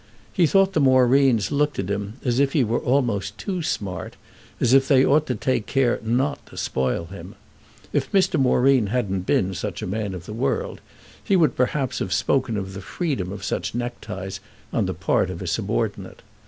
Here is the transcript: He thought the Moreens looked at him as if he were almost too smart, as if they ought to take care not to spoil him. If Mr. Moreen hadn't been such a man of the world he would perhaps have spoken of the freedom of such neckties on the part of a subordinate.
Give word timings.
He 0.33 0.47
thought 0.47 0.73
the 0.73 0.79
Moreens 0.79 1.51
looked 1.51 1.77
at 1.77 1.87
him 1.91 2.13
as 2.25 2.39
if 2.39 2.53
he 2.53 2.63
were 2.63 2.79
almost 2.79 3.37
too 3.37 3.61
smart, 3.61 4.15
as 4.59 4.73
if 4.73 4.87
they 4.87 5.05
ought 5.05 5.27
to 5.27 5.35
take 5.35 5.67
care 5.67 5.99
not 6.01 6.43
to 6.47 6.57
spoil 6.57 7.05
him. 7.05 7.35
If 7.93 8.11
Mr. 8.11 8.39
Moreen 8.39 8.87
hadn't 8.87 9.27
been 9.27 9.53
such 9.53 9.83
a 9.83 9.85
man 9.85 10.15
of 10.15 10.25
the 10.25 10.33
world 10.33 10.81
he 11.23 11.35
would 11.35 11.55
perhaps 11.55 11.99
have 11.99 12.13
spoken 12.13 12.57
of 12.57 12.73
the 12.73 12.81
freedom 12.81 13.31
of 13.31 13.43
such 13.43 13.75
neckties 13.75 14.39
on 14.73 14.87
the 14.87 14.95
part 14.95 15.29
of 15.29 15.39
a 15.39 15.45
subordinate. 15.45 16.23